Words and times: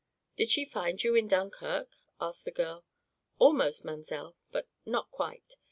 "Did 0.35 0.49
she 0.49 0.65
find 0.65 1.03
you 1.03 1.13
in 1.13 1.27
Dunkirk?" 1.27 1.91
asked 2.19 2.43
the 2.45 2.51
girl. 2.51 2.83
"Almost, 3.37 3.85
mamselle, 3.85 4.35
but 4.51 4.67
not 4.83 5.11
quite. 5.11 5.53